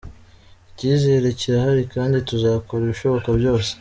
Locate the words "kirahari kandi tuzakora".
1.39-2.81